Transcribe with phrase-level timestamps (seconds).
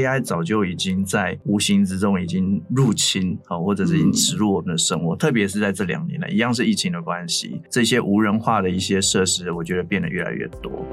[0.00, 10.84] AI 早就已经在无形之中已经入侵啊，或者是已经植入我们的生活，嗯、特别是在这两年来，一样是疫情的关系，这些无人化的一些设施，我觉得变得越来越多。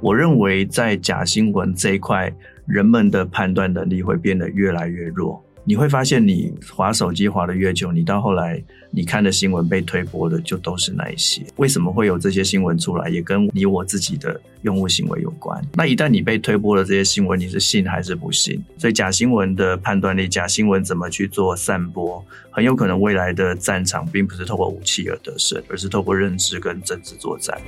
[0.00, 2.32] 我认为在假新闻这一块，
[2.66, 5.43] 人们的判断能力会变得越来越弱。
[5.66, 11.42] 你会发现，你划手机划得越久，你到后来你看的新闻被推播的就都是那一些。
[11.56, 13.08] 为什么会有这些新闻出来？
[13.08, 15.58] 也跟你我自己的用户行为有关。
[15.72, 18.60] 那一旦你被推播了这些新闻，你是信还是不信？
[18.76, 27.58] 所以假新闻的判断力，假新闻怎么去做散播，很有可能未来的战场并不是透过武器而得胜，而是透过认知跟政治作战。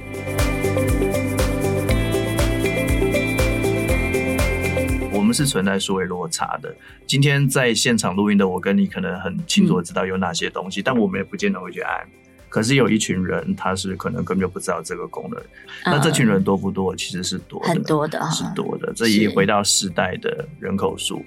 [5.27, 6.73] 们是存在数位落差的。
[7.07, 12.07] 今天在现场录音的我跟你可能很清楚的知道有哪些东西，嗯、但我们也不见得会去按。
[12.49, 15.39] 可是有一群人，他是可能根本就不知道这个功能。
[15.41, 16.95] 嗯、那这群人多不多？
[16.95, 18.93] 其实是多的，很多的，是多的。
[18.95, 21.25] 这也回到世代的人口数。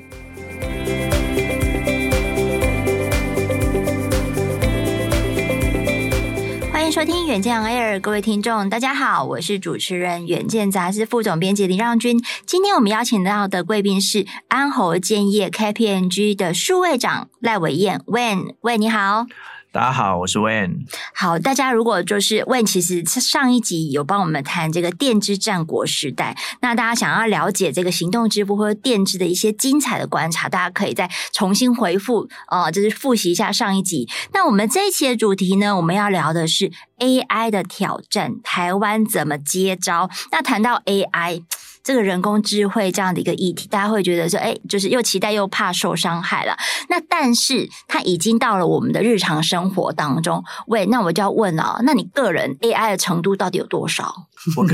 [6.92, 12.20] 收听远见 Air，各位听众，大家好，我是主持人远见杂志副总编辑林让君。
[12.48, 19.28] 今天我们邀请到的贵宾是安侯建业 KPMG 的数位长赖伟燕，When，喂，你好。
[19.72, 20.80] 大家好，我是 Wen。
[21.14, 26.36] 好，大家如果就是 Wen，其实上一集有帮我们谈这个电之战国时代。
[26.62, 34.10] 那大家想要了解这个行动支付或者电支的一些精彩的观察，大家可以再重新回复呃，就是复习一下上一集。
[34.34, 40.10] 那我们这一期的主题呢，我们要聊的是 AI 的挑战，台湾怎么接招？
[40.32, 41.44] 那谈到 AI。
[41.82, 46.56] 这个人工智慧这样的一个议题，大家会觉得说，哎，就是又期待又怕受伤害了。
[46.90, 50.44] 那但是它已经到了我们的日常生活当中。
[50.68, 54.14] 喂，那我就要问了，哦，那你个人 AI 的程度到底有多少？
[54.58, 54.68] 我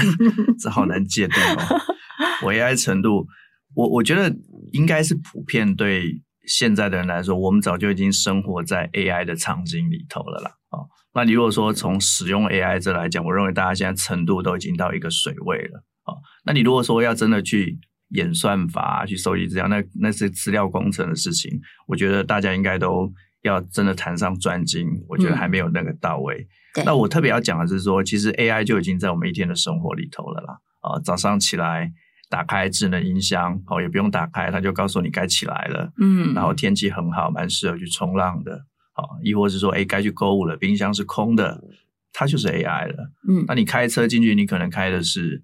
[0.59, 1.79] 这好难界定哦。
[2.43, 3.27] 我 AI 程度，
[3.75, 4.35] 我我觉得
[4.73, 10.51] 应该是普遍对现在的人来说，我们早就已经生活在 AI 的场景里头了啦。
[10.71, 15.83] 哦，那你如果说从使用 AI 这来讲，我认为大家现在程度都已经到一个水位了。
[16.03, 21.49] 好，那你如果说要真的去演算法，去收集资料，那那是资料工程的事情。
[21.87, 23.11] 我觉得大家应该都
[23.43, 26.45] 要真的谈上专精，我觉得还没有那个到位。
[26.75, 30.57] 嗯、那我特别要讲的是说，其实 AI 就已经在我们一天的生活里头了啦。
[30.81, 31.89] 啊，早上起来
[32.29, 35.91] 打开智能音箱，哦，也不用打开，它就告诉你该起来了。
[35.99, 38.65] 嗯，然后天气很好，蛮适合去冲浪的。
[38.95, 41.63] 好，亦或是说，哎，该去购物了，冰箱是空的，
[42.11, 43.11] 它就是 AI 了。
[43.29, 45.43] 嗯，那你开车进去，你可能开的是。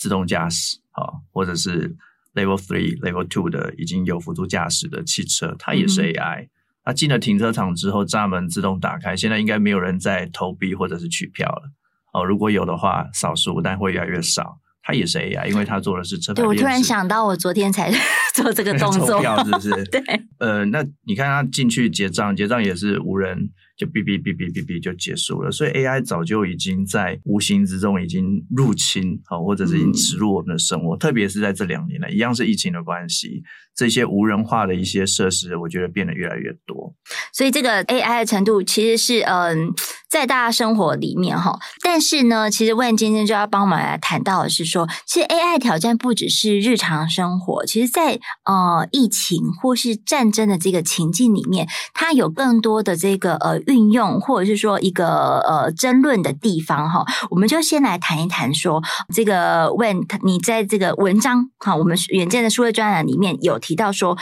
[0.00, 1.96] 自动驾驶，好，或者是
[2.32, 6.46] Level Three、Level Two 的已经有辅助驾驶的汽车，它也是 AI。
[6.84, 11.72] 它进了停车场之后，闸门自动打开，现在应该没有人在投币或者是取票了。
[12.12, 14.60] 哦，如果有的话，少数，但会越来越少。
[14.88, 16.40] 它也是 AI，因为它做的是车牌。
[16.40, 17.92] 对，我突然想到，我昨天才
[18.34, 19.84] 做这个动作，票是不是？
[19.92, 20.02] 对。
[20.38, 23.50] 呃，那你看它进去结账，结账也是无人。
[23.76, 33.40] 就哔哔哔哔哔哔就结束了，所以 AI 早就已经在无形之中已经入侵，好，或者是已经植入我们的生活，嗯、特别是在这两年来，一样是疫情的关系，
[33.76, 36.92] 这些无人化的一些设施，我觉得变得越来越多。
[37.32, 39.72] 所以这个 AI 的程度其实是嗯，
[40.10, 53.62] 在大家生活里面哈，但是呢，其实问今天就要帮我们来谈到的是说，其实 AI 挑战不只是日常生活，其实在呃疫情或是战争的这个情境里面，它有更多的这个呃。
[53.68, 58.82] 运用或者是说一个呃争论的地方哈，我们就先来谈一谈说
[59.12, 64.16] 这个问你在这个文章哈，我们远见的数位专栏里面有提到说，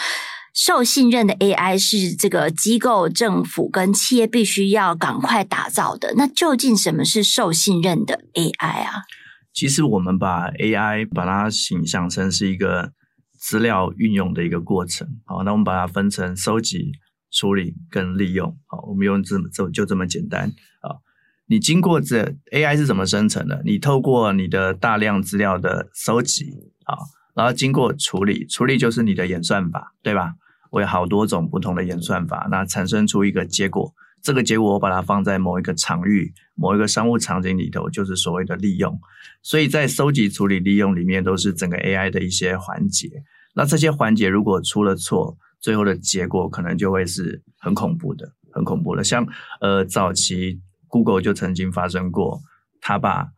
[0.57, 6.15] 受信任的 AI 是这个机构、政府跟企业必须要赶快打造的。
[6.17, 9.03] 那究竟什么是受信任的 AI 啊？
[9.53, 12.93] 其实我们把 AI 把它形象成是一个
[13.39, 15.07] 资料运用的一个过程。
[15.27, 16.93] 好，那我们把它分成收集。
[17.33, 20.49] 处理跟利用，好，我们用这么就就这么简单
[20.81, 20.97] 啊。
[21.47, 23.61] 你经过这 AI 是怎么生成的？
[23.67, 26.47] 你透过你的大量资料的收集，
[26.87, 26.97] 好，
[27.35, 30.35] 然后经过处理，处理就是你的演算法，对吧？
[30.77, 33.95] 我有好多种不同的演算法，那产生出一个结果。
[34.21, 39.01] 这个结果我把它放在某一个场域、某一个商务场景里头，就是所谓的利用。
[39.41, 43.09] 所以在收集、处理、利用里面，都是整个 AI 的一些环节。
[43.55, 49.03] 那这些环节如果出了错，最后的结果可能就会是很恐怖的，很恐怖的。
[49.03, 49.27] 像
[49.63, 52.39] 呃，早期 Google 就曾经发生过，
[52.83, 53.29] 他把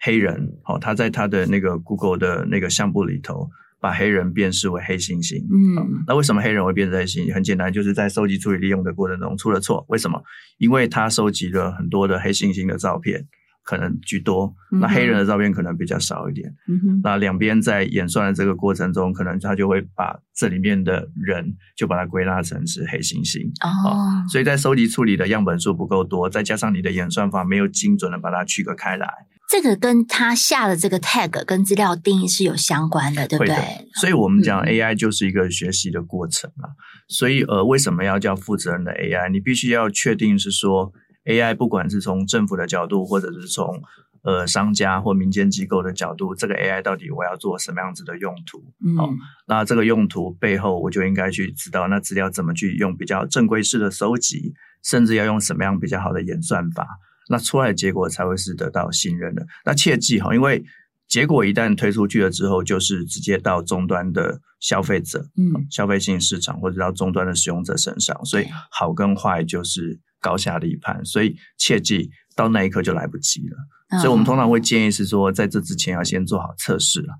[0.00, 3.48] 黑人，哦，他在他的那个 Google 的那个项目里头，
[3.82, 5.44] 把黑人辨识为黑猩猩。
[5.50, 7.34] 嗯、哦，那为什么黑人会变成黑猩猩？
[7.34, 9.84] 很简单，就是在收集、处理、利用的过程中出了错。
[9.88, 10.22] 为什么？
[10.58, 13.26] 因为他收集了很多的黑猩猩的照片，
[13.64, 16.54] 可能居多，嗯、那黑人的照片可能比较少一点。
[17.02, 23.48] 那两边在演算的这个过程中，可能他就会把这里面的人就把它归纳成是黑猩猩。
[23.66, 29.08] 哦，所以在收集处理的样本数不够多，再加上你的演算法没有精准的把它区隔开来，
[29.52, 33.54] 这个跟他下的这个 tag 跟资料定义是有相关的，对不对？
[34.00, 36.72] 所以我们讲 AI 就是一个学习的过程啊。
[36.72, 36.76] 嗯、
[37.08, 39.28] 所以呃，为什么要叫负责任的 AI？
[39.30, 40.92] 你必须要确定是说。
[41.24, 43.80] AI 不管是从政府的角度，或者是从
[44.24, 48.58] 呃商家或民间机构的角度，这个 AI 到底我要做什么样子的用途？
[48.84, 49.08] 嗯，好，
[49.46, 54.52] 那这个用途背后，我就应该去知道那资料怎么去用比较正规式的收集，
[54.82, 56.88] 甚至要用什么样比较好的演算法，
[57.28, 59.46] 那出来的结果才会是得到信任的。
[59.64, 60.64] 那切记哈，因为
[61.08, 70.00] 结果一旦推出去了之后，就是直接到终端的消费者，嗯，消费性市场或者到终端的使用者身上，所以好跟坏就是。
[70.22, 73.56] 高下立判，所以切记到那一刻就来不及了。
[73.90, 77.12] 嗯、所以我们通常会建议是说，在这之前要先做好测试了。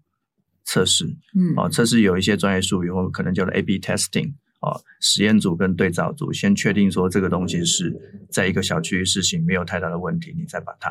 [0.65, 1.05] 测试，
[1.37, 7.95] 嗯，哦，测试有一些专业术语，或可能叫做 A/B testing，哦，实验组跟对照组先确定说这个东西是
[8.31, 10.91] 在一个小区域试行没有太大的问题，你再把它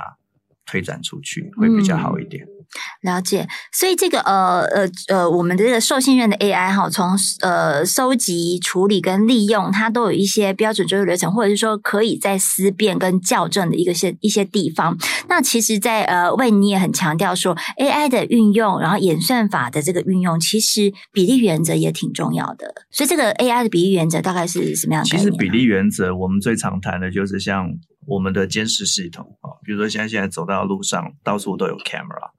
[0.65, 2.45] 推展出去会比较好一点。
[2.45, 2.60] 嗯
[3.01, 14.97] 了解，所以这个呃呃呃，我们的这个受信任的 AI 哈，从呃收集、处理跟利用，它都有一些标准作业流程，或者是说可以在思辨跟校正的一个些一些地方。
[15.27, 22.73] 那其实在，在呃，Wayne 你也很强调说，AI 的运用，然后演算法的这个运用，其实比例原则也挺重要的。
[22.89, 25.09] 所以这个 AI 的比例原则大概是什么样的？
[25.09, 27.67] 其实比例原则，我们最常谈的就是像
[28.07, 32.31] 我们的监视系统啊，比如说现在现在走到路上，到处都有 camera。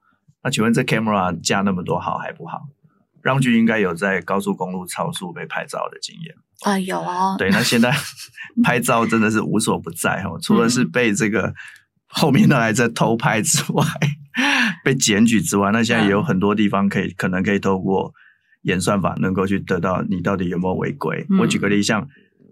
[0.43, 2.61] 那请问这 camera 架那么多好还不好？
[3.21, 6.35] 让军应该有在高速公路超速被拍照的经验
[6.65, 7.35] 啊，有哦。
[7.37, 7.89] 对，那现在
[8.63, 11.53] 拍照真的是无所不在哦，除了是被这个
[12.07, 13.85] 后面的还在偷拍之外，
[14.83, 18.13] 被检举之外，那现在也有很多地方可以可能可以透过
[18.63, 21.25] 演算法能够去得到你到底有没有违规。
[21.39, 22.05] 我举个例，像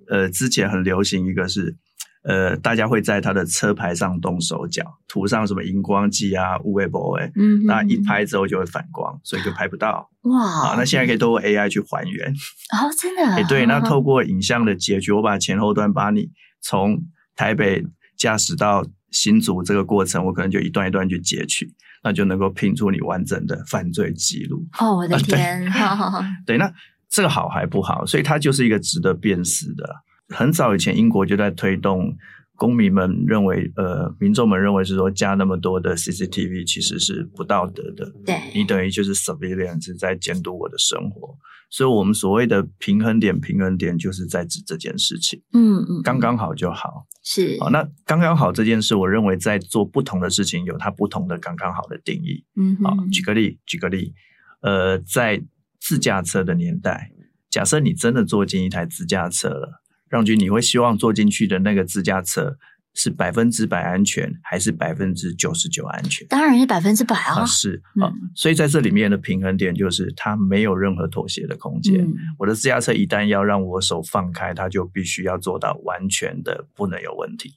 [0.10, 1.76] 呃之前很流行一个是。
[2.24, 10.08] 呃，大家会在他的车牌上动手脚，涂上什么荧光剂啊、乌龟箔哎，嗯，那一拍之后就会反光，所以就拍不到。
[10.24, 12.30] 哇，好，那现在可以通过 AI 去还原。
[12.30, 13.24] 哦，真的？
[13.36, 16.30] 哎，对， 那透过影像的截取，我把前后端把你
[16.62, 17.02] 从
[17.36, 17.84] 台北
[18.16, 21.74] 驾驶到新竹这个过程，我可能就一段一段去截取，
[22.04, 24.64] 那就能够拼出你完整的犯罪记录。
[24.80, 25.68] 哦，我的天！
[25.72, 26.72] 啊、对， 对，那
[27.10, 28.06] 这个好还不好？
[28.06, 29.84] 所以它就是一个值得辨识的。
[30.32, 32.16] 很早以前，英国就在推动，
[32.56, 38.12] 公民们认为，呃，民众们认为是说加那么多的 CCTV 其实是不道德的。
[38.26, 41.36] 对，你等于就是 surveillance 在监督我的生活，
[41.70, 45.42] 所以我们所谓的平衡点，平衡点就是在指这件事情。
[45.54, 47.08] 嗯嗯，刚刚好就好。
[47.24, 47.58] 是。
[47.60, 52.44] 好，那刚刚好这件事，我认为在做不同的事情，有它不同的刚刚好的定义。
[52.56, 54.14] 嗯哼，好，举个例，举个例，
[54.62, 55.44] 呃，在
[55.80, 57.12] 自驾车的年代，
[57.50, 59.81] 假设你真的坐进一台自驾车了。
[60.12, 62.58] 让君，你会希望坐进去的那个自驾车
[62.94, 66.28] 是百分之百安全，还是百分之九十九安全？
[66.28, 67.40] 当然是百分之百啊！
[67.40, 72.02] 啊是啊，嗯、所以在这里面的平衡点就是它没有任何妥协的空间。
[72.02, 77.56] 嗯、我的自驾车一旦要让我手放开，它就必须要做到完全的不能有问题。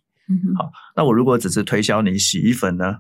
[0.57, 2.99] 好，那我如果只是推销你洗衣粉呢？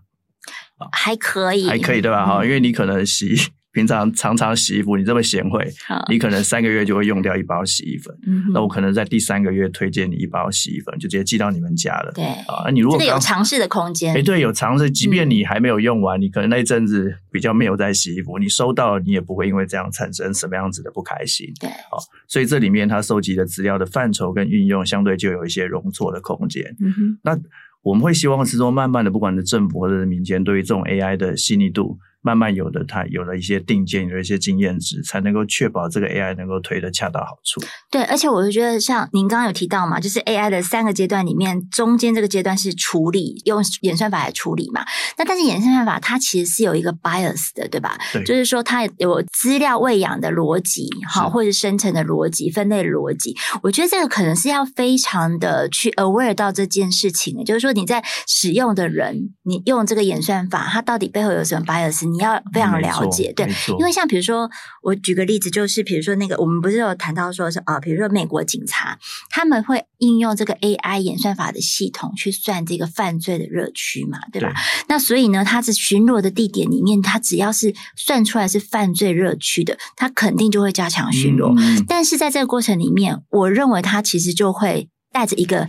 [0.90, 2.26] 还可以，还可以对吧？
[2.26, 3.36] 哈、嗯，因为你可能洗。
[3.74, 5.68] 平常常常洗衣服，你这么贤惠，
[6.08, 8.16] 你可能三个月就会用掉一包洗衣粉。
[8.24, 12.12] 嗯、那我可能在第三个月推荐你一包洗衣粉，就直接寄到你们家了。
[12.14, 14.88] 对啊，那你如果这个有尝试的空间，哎，对，有尝试。
[14.88, 21.52] 即便你还没有用完，嗯、你可能那一阵子比较没有在洗衣服，你收到了，你也不会因为这样产生什么样子的不开心。
[21.58, 26.64] 对，好，所以这里面它收集的资料的范畴跟运用，相对就有一些容错的空间。
[26.78, 27.36] 嗯哼，那
[27.82, 31.98] 我们会希望是说，慢慢的，不管是政府或者是民间，对于这种 AI 的细腻度。
[32.24, 37.60] 慢慢有的，它有了一些定见，有了一些经验值，才能够确保这个 AI 能够推得恰到好处。
[37.90, 44.82] 对，而且我就觉得，像您刚刚有提到嘛，就是 AI 的三个阶段里面，中间这个阶段是处理，用演算法来处理嘛。
[45.18, 47.98] 那但是演算法它其实是有一个 bias 的，对吧？
[48.14, 53.36] 对，就是说它有资料喂养的逻辑，哈，或者生成的逻辑、分类的逻辑。
[53.62, 62.13] 我觉得这个可能是要非常的去 aware 到这件事情，就是说你在使用的人，你用这个演算法，它到底背后有什么 bias？
[62.14, 63.46] 你要非常了解，对，
[63.78, 64.48] 因为像比如说，
[64.82, 68.96] 我举个例子，就是比如说那个，我们不是有谈到说是啊，比如说美国警察
[69.30, 74.48] 他们会应用这个 AI 演算法的系统去算这个犯罪的热区嘛，对吧？
[74.48, 81.52] 对，那所以呢，他是巡逻的地点里面，他只要是算出来是犯罪热区的，他肯定就会加强巡逻。
[81.58, 85.68] 嗯，但是在这个过程里面，我认为他其实就会带着一个。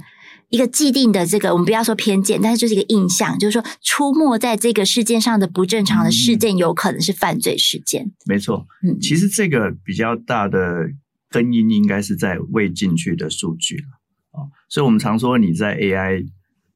[0.49, 8.11] 一个既定的这个，我们不要说偏见，但是就是一个印象，就是说出没在这个事件上的不正常的事件，有可能是犯罪事件。
[8.25, 10.89] 没错，嗯，其实这个比较大的
[11.29, 16.27] 根因应该是在未进去的数据了啊，所以我们常说你在 AI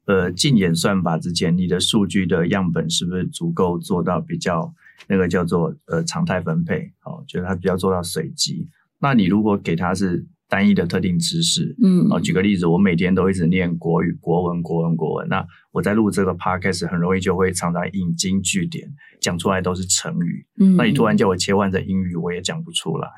[0.06, 4.74] 呃进演算法之前，你的数据的样本是不是足够做到比较
[5.06, 6.92] 那个叫做呃常态分配？
[7.04, 8.66] 哦，就是它比较做到随机。
[8.98, 18.86] 那你如果给它是单一的特定知识，嗯，啊，举个例子，我每天都一直念国语、国文、国文、国文，那我在录这个 podcast 很容易就会常常引经据典，
[19.20, 23.08] 讲出来都是成语，嗯，那你突然叫我切换成英语，我也讲不出来。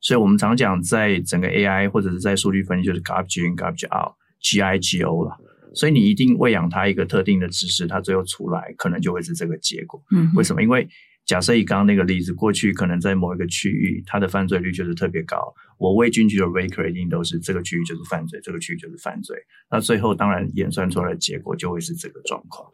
[0.00, 5.36] 所以我们常讲，在整个 AI 或者是在数据分析，就是 garbage in garbage out，G I G O 了。
[5.74, 10.02] 所以你一定喂养它一个特定的知识，它最后出来可能就会是这个结果。
[10.10, 10.60] 嗯，为什么？
[10.62, 10.88] 因为
[11.30, 15.54] 假设以刚刚那个例子，过去可能在某一个区域，它的犯罪率就是特别高。
[15.78, 19.36] 我喂进去的 record 一定都是这个区域就是犯罪，这个区域就是犯罪。
[19.70, 22.68] 那最后当然演算出来的结果就会是这个状况。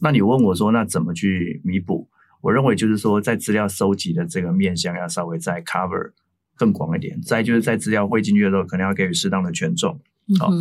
[0.00, 2.08] 那你问我说，那怎么去弥补？
[2.40, 6.12] 我认为就是说，在资料收集的这个面向要稍微再 cover
[6.54, 7.20] 更广一点。
[7.22, 10.00] 再就是在资料喂进去的时候，可能要给予适当的权重。
[10.38, 10.52] 好、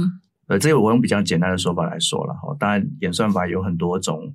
[0.47, 2.57] 呃，这个我用比较简单的说法来说了哈。
[2.59, 4.33] 当然，演算法有很多种。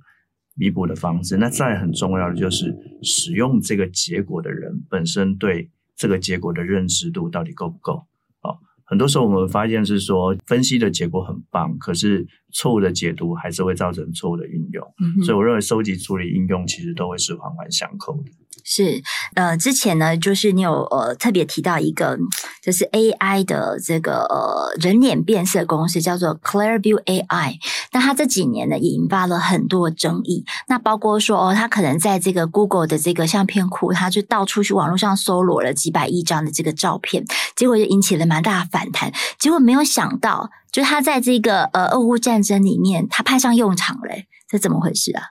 [0.55, 7.93] 弥补的方式，那再很重要的就是使用这个结果的人本身对这个结果的认知度到底够不够？
[8.41, 14.85] 哦，很多时候我们发现是说分析的结果很棒，可是错误的解读还是会造成错误的运用。
[14.99, 15.23] 嗯。
[15.23, 18.31] 所以我认为收集、处理、应用其实都会是环环相扣的。
[18.63, 19.01] 是，
[19.35, 22.17] 呃，之前呢，就是你有呃特别提到一个，
[22.61, 27.55] 就是 AI 的这个呃人脸变色公司叫做 Clearview AI，
[27.91, 45.23] 那它这几年呢也引发了很多争议，那包括说哦，它可能在这个 Google 的这个相片库，它就到处去网络上搜罗了几百亿张的这个照片，结果就引起了蛮大的反弹，结果没有想到，就它在这个呃俄乌战争里面，它派上用场嘞，这怎么回事啊？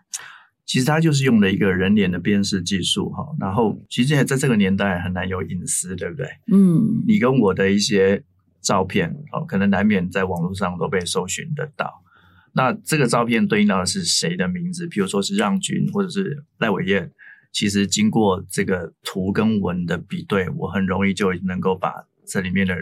[0.71, 6.29] 其实它就是用了一个人脸的辨识技术哈，然后其实在这个年代很难有隐私，对不对？
[6.53, 8.23] 嗯，你跟我的一些
[8.61, 11.91] 照片哦，可能难免在网络上都被搜寻得到。
[12.53, 14.87] 那这个照片对应到的是谁的名字？
[14.87, 17.11] 譬如说是让军或者是赖伟燕，
[17.51, 21.93] 其实经过这个图跟文的比对，我很容易就能够把
[22.29, 22.77] 这里面的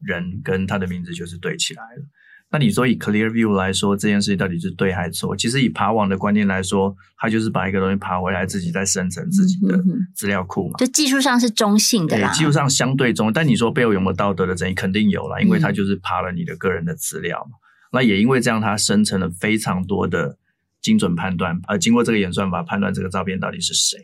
[0.00, 2.02] 人跟他的名字就是对起来了。
[2.48, 5.36] 那你说以 Clearview 来说，这件事情到底是对还是错？
[5.36, 9.76] 其实以爬网的观念来说，它就是把一个东西爬回来，自己再生成自己的
[10.14, 10.74] 资料库嘛。
[10.78, 13.32] 就技术上是中性的啦，技术上相对中。
[13.32, 14.74] 但你说背后有没有道德的争议？
[14.74, 17.58] 肯定有啦，因为它就是爬了你的个人的资料嘛。
[17.58, 17.62] 嗯、
[17.92, 20.38] 那也因为这样，它生成了非常多的
[20.80, 23.98] 精准判断，而经过这个演算法判断这个照片到底是谁。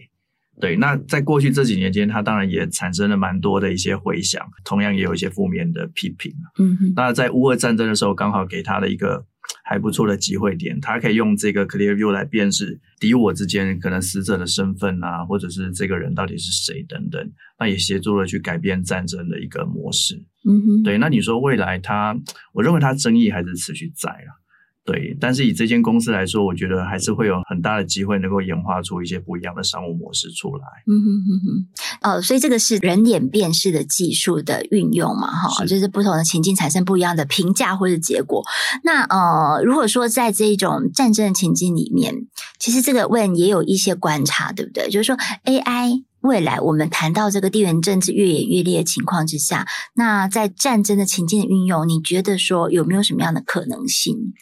[0.61, 6.33] 对，那在过去这几年间，它当然也产生了蛮多的一些回响，同样也有一些负面的批评。
[6.59, 9.25] 嗯哼，那在乌俄战争的时候，刚好给他的一个
[9.65, 20.15] 还不错的机会点，他可以用这个 Clearview 来辨识敌我之间可能死者的身份啊，或者是这个人到底是谁等等，那也协助了去改变战争的一个模式。
[20.47, 22.15] 嗯哼，对，那你说未来他，
[22.53, 24.42] 我认为他争议还是持续在啊。
[24.85, 30.65] 对，但是以这间公司来说，我觉得还是会有很大的机会能够演化出一些不一样的商务模式出来。
[30.89, 31.67] 嗯哼哼哼，
[32.01, 38.43] 呃，所以这个是人脸辨识的技术的运用嘛，哈，就是不同的情境产生不一样的评价或者结果。
[38.83, 42.27] 那呃，如果说在这种战争的情境里面，
[42.59, 44.91] 其实这个问也有一些观察，对不对？
[44.91, 54.35] 就是说 AI 未来我们谈到这个地缘政治越演越烈的情况之下，那在战争的情境的运用，你觉得说有没有什么样的可能性？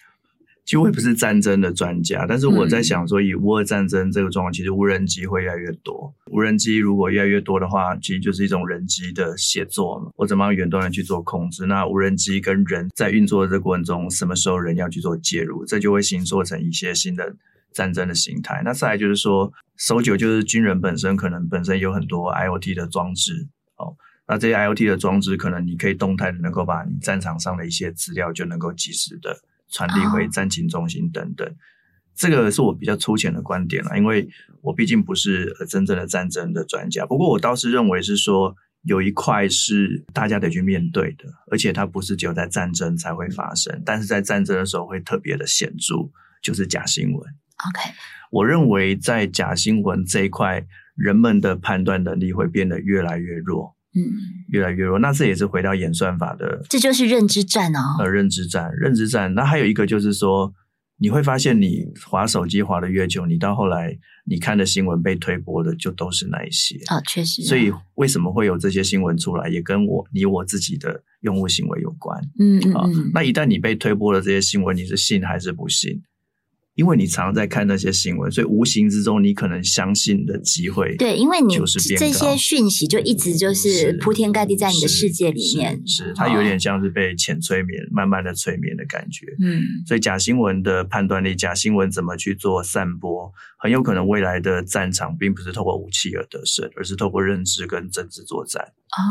[0.71, 6.15] 其实我也不是战争的专家，但是我在想说，以乌俄战争这个状况，其实无人机会越来越多。
[6.31, 10.12] 无人机如果越来越多的话，其实就是一种人机的协作嘛。
[10.15, 11.67] 我怎么样远端的去做控制？
[11.67, 15.67] 那无人机跟人在运作的这个过程中，什么时候人要去做介入？
[15.67, 17.35] 这就会形塑成一些新的
[17.73, 18.62] 战争的形态。
[18.65, 23.97] 那再来就是说，搜救就是军人本身可能本身有很多 IoT 的装置哦。
[24.29, 29.37] 那这些 IoT 的装置，可能你可以动态的能够把你战场上的一些资料就能够及时的。
[29.71, 31.49] 传递回战情中心等等，
[32.15, 34.29] 这个是我比较粗浅的观点了，因为
[34.62, 37.07] 我毕竟不是真正的战争的专家。
[37.07, 46.11] 不过我倒是认为是说，有一块是大家得去面对的，而且它不是只有在战争才会发生，但是在战争的时候会特别的显著，
[46.43, 47.21] 就是假新闻。
[47.21, 47.95] OK，
[48.31, 53.77] 我认为在假新闻这一块，人们的判断能力会变得越来越弱。
[53.95, 54.03] 嗯，
[54.49, 54.99] 越来越弱。
[54.99, 57.97] 那这也是回到演算法的，这就是认知战哦。
[57.99, 59.35] 呃，认知战，认知战。
[59.35, 60.53] 那还有一个就是说，
[60.99, 67.43] 你会发现，你划手机划的越久，你到后来你看的新闻被推播的就都是那一些啊，确实。
[67.43, 72.21] 所以为什么会有这些新闻出来，也跟我你我自己的用户行为有关。
[72.39, 76.01] 嗯嗯，啊，那一旦你被推播了这些新闻，你是信还是不信？
[76.81, 89.27] 因为你常常在看那些新闻，所以无形之中你可能相信的机会对，因为你就是这些讯息就一直就是铺天盖地在你的世界里面，是，它有点像是被浅催眠、哦、慢慢的催眠的感觉。
[89.43, 98.67] 嗯，所以假新闻的判断力，假新闻怎么去做散播，很有可能未来的战场并不是透过武器而得胜，而是透过认知跟政治作战。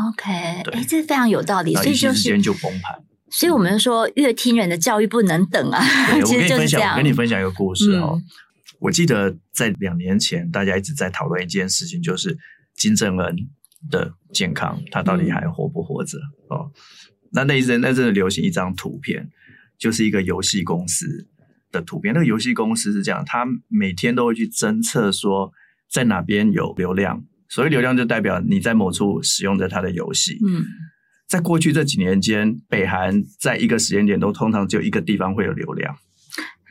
[0.08, 0.32] OK，
[0.72, 3.00] 哎，这非常有道理，所以就是时间就崩盘。
[3.30, 5.80] 所以我们就说，阅听人的教育不能等啊。
[6.26, 6.92] 其实就是这样。
[6.92, 8.14] 我跟你分享一个故事哦。
[8.14, 8.22] 嗯、
[8.80, 12.36] 我记得在两年前，大家一直在讨论一件事情，就是
[12.74, 13.36] 金正恩
[13.90, 16.18] 的健康，他到底还活不活着？
[16.18, 16.70] 嗯、哦，
[17.32, 19.28] 那那一阵那阵子流行一张图片，
[19.78, 21.28] 就是一个游戏公司
[21.70, 22.12] 的图片。
[22.12, 25.52] 那个游戏公司是这样，他每天都会去侦测说
[25.88, 30.38] 在哪边有流量，所谓流量就代表你在某处使用着他的游戏。
[30.44, 30.64] 嗯。
[31.30, 35.94] 在过去这几年间，北韩在一个时间点都通常只有一个地方会有流量，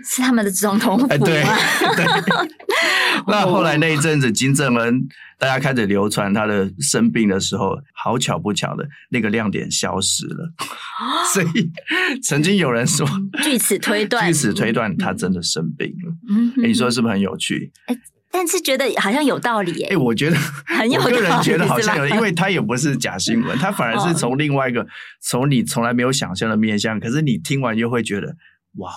[0.03, 1.07] 是他们的总统府？
[1.07, 1.41] 哎，对。
[1.95, 2.05] 对
[3.25, 10.51] 那后来那一阵子，金正恩大家开始流传他的生病的时候，好巧不巧的那个亮点消失了，
[11.33, 11.71] 所以
[12.21, 13.07] 曾经有人说，
[13.41, 16.13] 据此推断，据此推断他真的生病了。
[16.29, 17.71] 嗯，哎，你说是不是很有趣？
[17.85, 17.95] 哎。
[18.31, 24.85] 但是觉得好像有道理耶，哎，我觉得 很有道理，我个人觉得好像有，因为它也不是假新闻，它反而是从另外一个
[25.21, 28.35] 从你从来没有想象的面向，可是你听完又会觉得
[28.77, 28.91] 哇，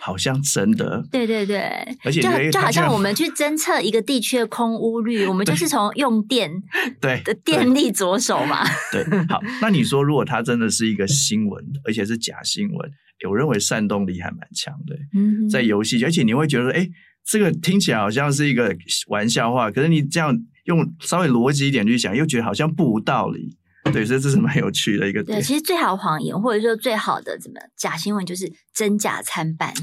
[0.00, 1.58] 好像真的，对对对，
[2.02, 6.50] 而且就就好像我们去侦测一个地区的空屋率，我们就是从用电
[6.98, 12.90] 对的电力着手嘛，对，好，那你说如果它真的是一个新闻，而且是假新闻，
[13.28, 16.88] 我认为煽动力还蛮强的，嗯，在游戏，而且你会觉得哎。
[17.30, 18.74] 这个听起来好像是一个
[19.08, 23.54] 玩笑话，可是你这样用稍微逻辑一点去想，又觉得好像不无道理。
[23.92, 25.38] 对，所以这是蛮有趣的一个点。
[25.38, 29.74] 对，其实最好的谎言，或者说最好的怎么假新闻，就是真假参半，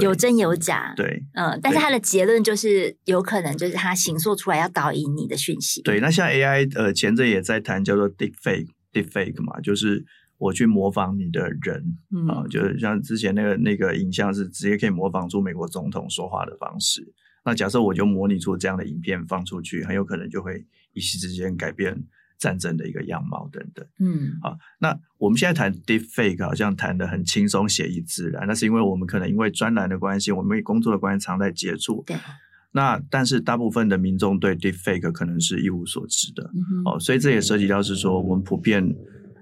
[0.00, 0.92] 有真有假。
[0.96, 5.80] 对，嗯，但是它的结论就是有可能就是它形塑出来要导引你的讯息。
[5.82, 10.04] 对，那像 AI，呃，前阵也在谈叫做 deepfake，deepfake 嘛，就是。
[10.38, 17.02] 我去模仿你的人，嗯、啊，就是像之前那个那个影像是直接可以模仿出美国总统说话的方式。
[17.44, 22.04] 那假设我就模拟出这样的影片放出去，很有可能就会一夕之间改变
[22.38, 23.84] 战争的一个样貌等等。
[23.98, 32.04] 嗯，好，那我们现在谈 deepfake 好像谈的很轻松、写意自然，那是因为我们可能因为专栏的关系，我们工作的关系常在接触。
[32.06, 32.16] 对。
[32.70, 36.48] 那但是大部分的民众对 deepfake 可能是一无所知的。
[36.54, 38.94] 嗯、哦，所以这也涉及到是说我们普遍。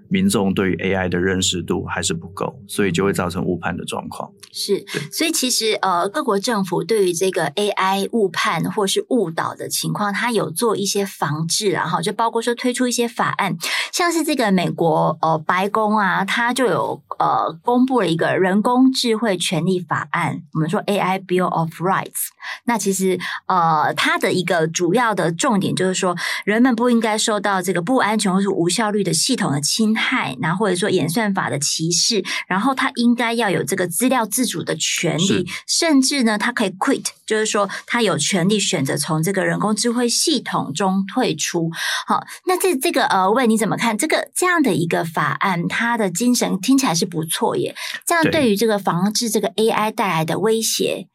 [0.09, 4.31] 民众对于 AI 的认识度还是不够，所以就会造成误判的状况。
[4.53, 13.57] 是，所以其实呃，各国政府对于这个 AI 误判或是误导的情况，它有做一些防治啊，哈，就包括说推出一些法案，
[13.93, 22.29] 像是这个美国呃白宫啊，它就有呃公布了一个人工智慧权利法案，我们说 AI Bill of Rights。
[22.65, 41.71] 那其实呃，它的一个主要的重点就是说，人们不应该受到这个不安全或是无效率的系统的侵害，然后或者说演算法的歧视，然后他应该要有这个资料自主的权利，甚至呢，他可以 quit，就是说他有权利选择从这个人工智慧系统中退出。
[42.07, 45.67] 好，那这这个呃，问你怎么看这个这样的一个法案？
[45.69, 47.75] 它的精神听起来是不错耶。
[48.05, 51.09] 这样对于这个防治这个 AI 带来的威胁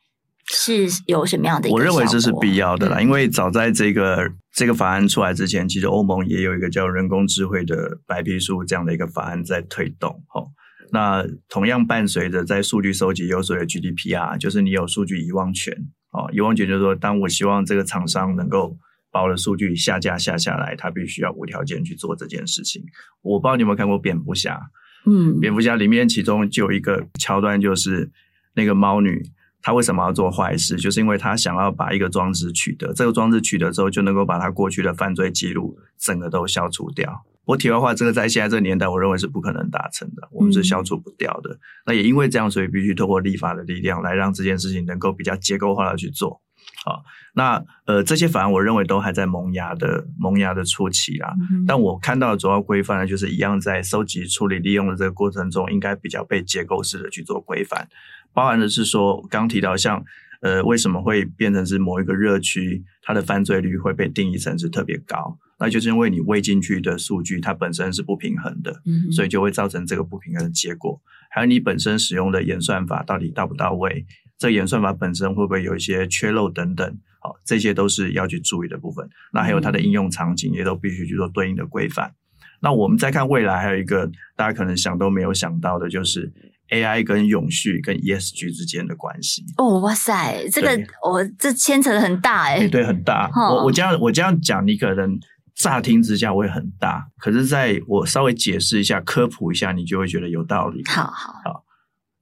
[0.52, 1.70] 是有什么样的？
[1.72, 4.32] 我认为这是必要的啦，嗯、因为早在这个。
[4.54, 10.10] 这个法案出来之前，其实欧盟也有一个叫人工智慧的白皮书这样的一个法案在推动。
[10.36, 10.46] 哦，
[10.92, 15.74] 那同样伴随着在数据收集有所谓的 GDPR，就是你有数据遗忘权。
[16.12, 18.78] 哦，遗忘权就是说，当我希望这个厂商能够
[19.10, 22.84] 把我的数据下架下下来，他必须要无条件去做这件事情。
[23.22, 24.60] 我不知道你有没有看过蝙蝠侠？
[25.06, 28.12] 嗯，蝙蝠侠里面其中就有一个桥段，就是
[28.54, 29.24] 那个猫女。
[29.62, 30.76] 他为什么要做坏事？
[30.76, 37.26] 就是因为他想要把一个装置取得，这个装置取得之后，就能够把他过去的犯罪记录整个都消除掉。
[37.46, 41.50] 我题外话，这个在现在这个年代，我认为是不可能达成的，我们是消除不掉的。
[41.52, 46.40] 嗯、那也因为这样，所以必须透过立法的力量来让这件事情能够比较结构化的去做。
[46.86, 51.34] 好，那呃，这些法案我认为都还在萌芽的萌芽的初期啦。
[51.52, 57.88] 嗯、但我看到的主要规范呢，就是一样在收集、处理、利用的这个过程中，应该比较被结构式的去做规范。
[58.34, 60.04] 包含的是说，刚提到像
[60.42, 65.38] 呃，为什么会变成是某一个热区，它的犯罪率会被定义成是特别高？
[65.60, 71.00] 那就是因为你喂进去的数据它本身是不平衡的，嗯，所以就会造成这个不平衡的结果。
[71.30, 74.04] 还有你本身使用的演算法到底到不到位，
[74.40, 79.08] 这个演算法本身会不会有一些缺漏等等，好，这些都是要去注意的部分。
[79.32, 82.12] 那还有它的应用场景也都必须去做对应的规范。
[82.60, 86.32] 那我们再看未来，还有一个大家可能想都没有想到的，就是
[86.72, 89.44] AI 跟永续跟 ESG 之间的关系。
[89.58, 90.70] 哦，哇塞，这个
[91.08, 93.30] 我这牵扯的很大哎、欸，对，很大。
[93.36, 95.20] 哦、我我这样我这样讲，你可能
[95.54, 100.82] 乍听之下会很大，可是在我稍微解释一下、科普一下，你就会觉得有道理。
[100.88, 101.64] 好好好，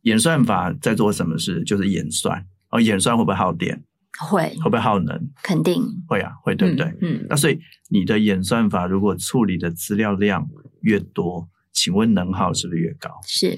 [0.01, 1.63] 演算法在做什么事？
[1.63, 2.45] 就是演算。
[2.71, 3.83] 哦，演算会不会耗电？
[4.19, 4.43] 会。
[4.57, 5.29] 会不会耗能？
[5.43, 6.85] 肯定会啊，会，对不对？
[7.01, 7.21] 嗯。
[7.21, 7.59] 嗯，那所以
[7.89, 10.45] 你的演算法如果处理的资料量
[10.81, 13.11] 越多，请问能耗是不是越高？
[13.27, 13.55] 是。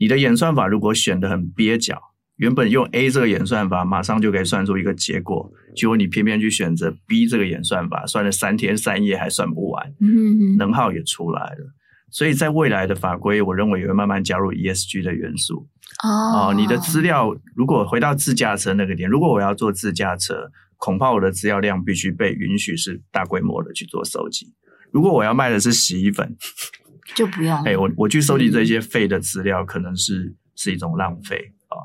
[0.00, 2.00] 你的演算法如果选的很蹩脚，
[2.36, 11.74] 原本用 A 这个演算法马上就可以算出一个结果，结果你偏偏去选择 B 这个演算法，算了三天三夜还算不完，嗯，能耗也出来了。
[12.10, 15.68] 所以在未来的法规，我认为也会慢慢加入 ESG 的元素。
[16.02, 24.46] 哦，哦，你的资料如果回到自驾车那个点，如果我要做自驾车，恐怕我的资料量必须被允许是大规模的去做收集。
[24.90, 26.34] 如果我要卖的是洗衣粉，
[27.14, 27.56] 就不用。
[27.62, 31.36] 哎，我我去收集这些废的资料，可能是是一种浪费
[31.68, 31.76] 啊。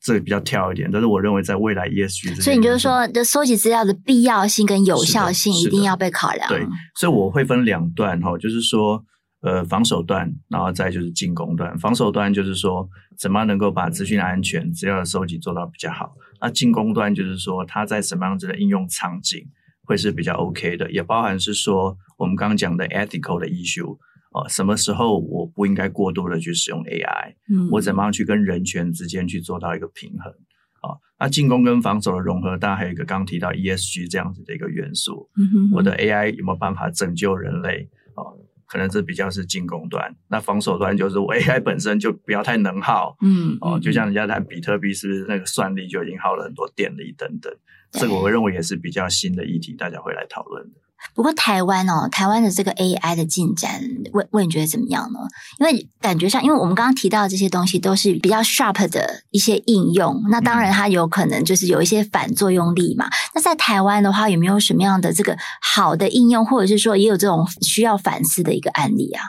[0.00, 6.48] 这个比较跳一点，但是我认为在未来 ESG，所以你就是说，的收集资料的必要性跟有效性一定要被考量。
[6.48, 9.00] 对，所以我会分两段哈，就是说，
[9.42, 11.78] 呃，防守端，然后再就是进攻端。
[11.78, 16.12] 防守端就是说，怎么样能够把资讯安全、资料的收集做到比较好。
[16.40, 19.46] 那进攻端就是说，它在什么样子的应用场景
[19.84, 23.96] 会是比较 OK 的，也包含是说我们刚刚讲的 ethical 的 issue。
[24.32, 27.34] 哦，什么时候我不应该过多的去使用 AI？
[27.50, 30.32] 嗯，我怎么样去跟人权之间去做到一个平衡？
[30.80, 35.30] 啊，那进攻跟防守的融合，当然还有一个刚刚提到 ESG 这样子的一个元素。
[35.38, 37.88] 嗯哼，我的 AI 有没有办法拯救人类？
[38.16, 38.34] 哦，
[38.66, 40.12] 可能这比较是进攻端。
[40.28, 43.16] 那防守端就是我 AI 本身就不要太能耗。
[43.20, 47.54] 嗯，哦，就像人家谈比特币，是不是那个算力就已经耗了很多电力等等？
[47.92, 50.80] 这个我认为也是比较新的议题，大家会来讨论的。
[51.14, 53.80] 不过台湾哦，台湾的这个 AI 的进展，
[54.12, 55.18] 问问你觉得怎么样呢？
[55.58, 63.08] 因为感觉上，因为我们刚刚提到的这些东西都是比较 sharp 的一些应用，那当然它有可能就是有一些反作用力嘛。
[63.34, 69.22] 那在台湾的话，有没有什么样的这个好的应用，或者是说也有这种需要反思的一个案例啊？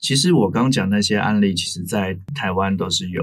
[0.00, 3.22] 其实我刚讲那些案例，其实在台湾都是有。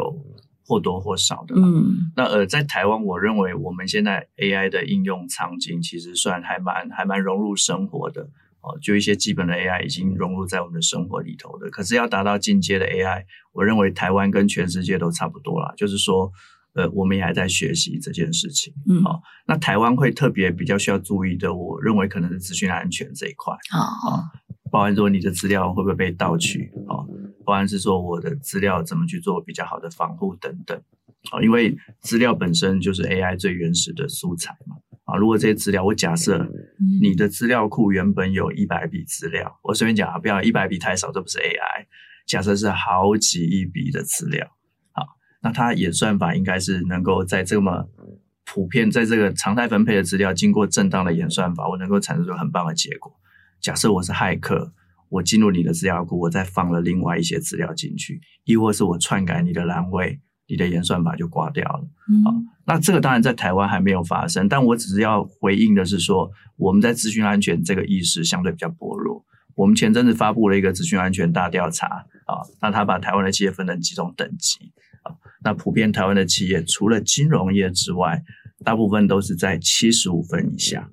[0.71, 8.29] 或多或少的，嗯，那呃，在台湾，我认为我们现在 AI 的应用场景其实算还蛮还蛮融入生活的。
[8.62, 11.69] 哦，就一些基本的 AI 已经融入在我们的生活里头的。
[11.71, 16.31] 可是要达到进阶的 AI，我认为台湾跟全世界都差不多啦，就是说，
[16.75, 24.29] 呃，我们也还在学习这件事情，嗯，哦，那台湾会特别比较需要注意的，我认为可能是资讯安全这一块，哦，
[24.71, 27.03] 包含说你的资料会不会被盗取，啊，
[27.45, 30.81] 包含是说我的资料怎么去做比较好的防护等等
[31.31, 35.17] 啊，因为资料本身就是 AI 最原始的素材嘛啊。
[35.17, 36.49] 如果这些资料，我假设
[37.01, 41.86] 你的资料库原本有一百笔资料，我随便讲啊，不要一百笔太少，这不是 AI。
[42.25, 44.47] 假设是好几亿笔的资料，
[44.93, 45.05] 好，
[45.41, 47.89] 那它演算法应该是能够在这么
[48.45, 53.12] 普遍，在这个常态分配的资料，经过正当的演算法，我能够产生出很棒的结果。
[53.62, 54.74] 假设我是骇客。
[55.10, 61.86] 我进入你的资料库，我再放了另外一些资料进去，亦或是我篡改你的栏位，你的演算法就挂掉了。
[62.10, 62.34] 嗯、好，
[62.65, 69.21] 那这个当然在台湾还没有发生，但我只是要回应的是说，我们在资讯安全这个意识相对比较薄弱。
[69.56, 71.88] 我们前阵子发布了一个资讯安全大调查
[72.26, 74.71] 啊，那他把台湾的企业分成几种等级
[75.04, 75.12] 啊，
[75.43, 78.24] 那普遍台湾的企业除了金融业之外，
[78.63, 80.89] 大部分都是在七十五分以下。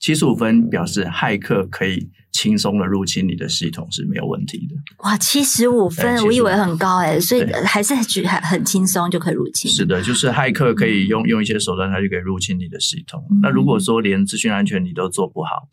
[0.00, 4.74] 七十五分表示骇客可以轻松的入侵你的系统是没有问题的。
[5.04, 9.70] 哇，七十五分，我以为很高诶，所以还是很很很轻松就可以入侵。
[9.70, 13.22] 是的，就是骇客可以用用一些手段，他就可以入侵你的系统。
[13.30, 15.68] 嗯、那如果说连资讯安全你都做不好，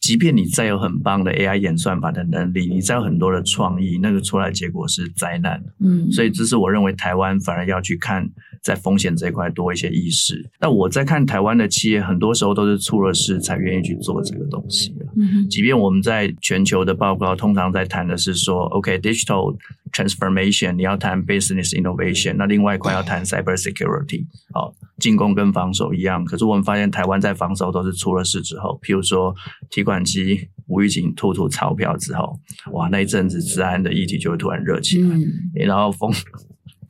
[0.00, 5.62] 即便你再有很棒的 AI 演算法的能力，你再有很多的创意，那个出来结果是灾难。
[5.78, 8.28] 嗯，所以这是我认为台湾反而要去看。
[8.66, 10.44] 在风险这一块多一些意识。
[10.60, 14.92] 那我在看台湾的企业，很多时候都是出了事才愿意去做这个东西。
[15.14, 19.56] 嗯，即便我们在全球的报告，通常在谈的是说，OK，digital
[19.92, 24.24] transformation，你要谈 business innovation，那另外一块要谈 cyber security。
[24.52, 29.32] 好，进攻跟防守一样，可是我们发现台湾在防守都是出了事之后，譬如说
[29.70, 32.36] 提款机无预警吐吐钞票之后，
[32.72, 35.22] 哇，那一阵子治安的议题就会突然热起来，嗯，
[35.54, 36.12] 然后风。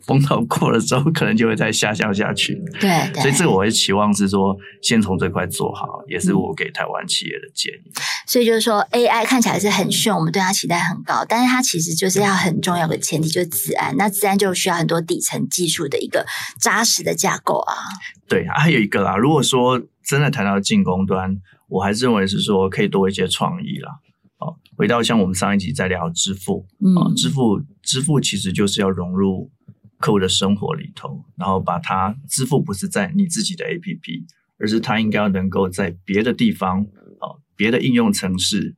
[0.07, 2.55] 风头过了之后，可能就会再下降下去。
[2.81, 7.89] 对，对，所以这个我会期望是说，先从这块做好，也是我给台湾企业的建议。
[7.89, 16.25] 嗯、所以就是说，AI 看起来是很炫，我们对它期待很高，但是它其实就是要很重要的前提就是自安，那自安就需要很多底层技术的一个
[16.61, 17.75] 扎实的架构啊。
[18.29, 21.37] 对，还有一个啦，如果说真的谈到进攻端，
[21.69, 23.91] 我还是认为是说可以多一些创意啦。
[24.77, 26.67] 回到像我们上一集在聊支付，
[26.99, 29.51] 啊、嗯，支付支付其实就是要融入
[29.99, 34.25] 客户的生活里头，然后把它支付不是在你自己的 APP，
[34.59, 36.83] 而是它应该要能够在别的地方，
[37.21, 38.75] 啊，别的应用程式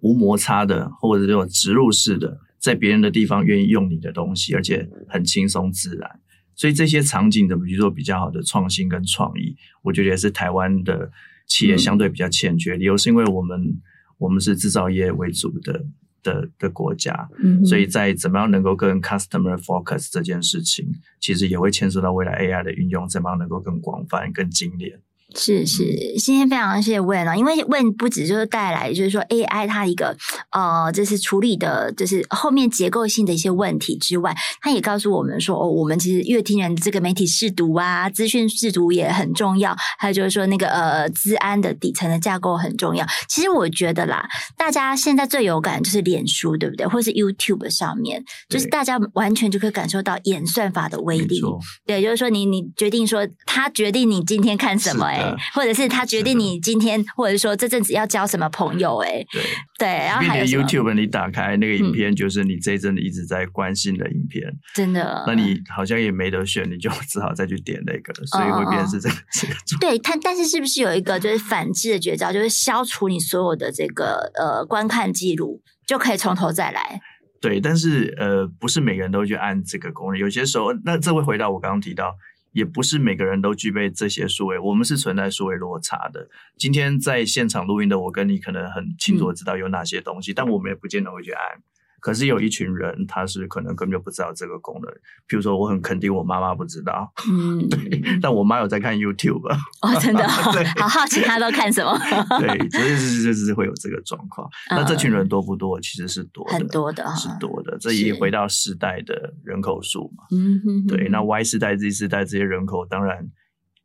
[0.00, 6.20] 无摩擦的，或者这种植入式的，在别人的地方愿意用你的东西，而且很轻松自然。
[6.54, 11.10] 所以这些场景的，比如说比较好的创新跟创意，我觉得也是台湾的
[11.46, 13.80] 企业相对比较欠缺，理由是因为我们。
[14.16, 15.84] 我们是制造业为主的
[16.24, 20.84] 的的国家，嗯，所以在怎么样能够跟 customer focus 这件事情，
[21.20, 24.98] 其实也会牵涉到未来 AI 的运用，怎么样能够更广泛、更精炼。
[25.36, 25.84] 是是，
[26.18, 30.16] 今天非常谢谢 Wayne 啊，因为 Wayne 不只就是带来，就是说 AI 它一个
[30.50, 43.04] 呃，就是处理的，就是后面结构性的一些问题之外，它也告诉我们说，哦，我们其实乐听人这个媒体试读啊，资讯试读也很重要，还有就是说那个呃，资安的底层的架构很重要。
[43.28, 46.86] 其实我觉得啦，大家现在最有感就是脸书，对不对？
[46.86, 51.40] 或是 YouTube 上面，就是大家完全就可以感受到演算法的威力。
[51.86, 55.23] 对，就是说你你决定说，他决定你今天看什么，欸，
[55.54, 58.98] 或者是他决定你今天，或者是说这阵子要交什么朋友？
[58.98, 59.42] 哎，对
[59.78, 64.42] 对，然后还有 YouTube，你打开那个影片，就是你这一阵子一直在关心的影片，
[64.74, 65.24] 真的。
[65.26, 69.54] 那你好像也没得选，你就只好再去点那个，所以会变成是这个 这个。
[69.80, 77.00] 对，但但是是不是有一个就是反制的绝招，就是消除你所有的这个呃观看记录，就可以从头再来？
[77.40, 82.14] 对，但是呃，不是每个人都去按这个功能，有些时候，那这会回到我刚刚提到。
[82.54, 86.28] 也不是每个人都具备这些数位，我们是存在数位落差的。
[86.56, 91.60] 今天在现场录音的我跟你可能很清楚的知道有哪些东西，嗯、但我们也不见得会去按。
[92.04, 94.92] 可是有一群人，他是可能根本就不知道这个功能。
[95.26, 99.50] 譬如说，我很肯定我妈妈不知道，嗯，对，但我妈有在看 YouTube。
[99.80, 101.98] 哦，真的， 对，好好奇她都看什么？
[102.38, 104.46] 对，所以是就是会有这个状况。
[104.68, 105.80] 嗯、那这群人多不多？
[105.80, 107.78] 其实是多的，很多的，是多的。
[107.80, 110.24] 这也回到世代的人口数嘛。
[110.30, 111.08] 嗯哼，对。
[111.08, 113.26] 那 Y 世代、Z 世代这些人口，当然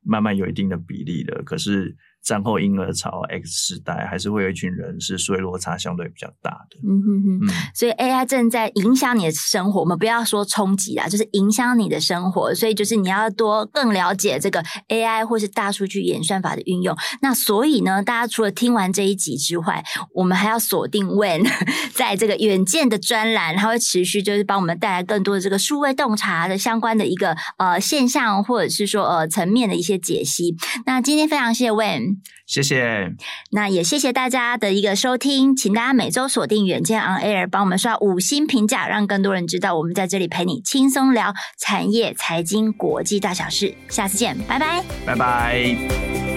[0.03, 1.41] 慢慢有一定的比例的。
[1.43, 1.95] 可是。
[2.23, 6.77] 战后婴儿潮 X 世代还是会有一群人是数位落差相对比较大的。
[6.87, 12.53] 嗯哼哼，嗯，所以 AI 正在影响你的生活，我们不要说冲击啦，就是影响你的生活。
[12.53, 16.95] 所以就是你要多更了解这个 AI 或是大数据演算法的运用。
[17.21, 21.49] 那所以呢，大家除了听完这一集之外，我们还要锁定 Wayne
[21.93, 30.55] 在这个远见的专栏，他会持续就是帮我们带来更多的这个数位洞察的相关的一个呃现象，或者是说呃层面的一些解析。
[30.85, 32.18] 那今天非常谢谢 Wayne。
[32.45, 33.13] 谢谢，
[33.51, 43.75] 那也谢谢大家的一个收听，请大家每周锁定远见 On Air，帮我们刷五星评价，让更多人知道我们在这里陪你轻松聊产业、财经、国际大小事。
[43.89, 46.28] 下次见，拜拜，拜拜。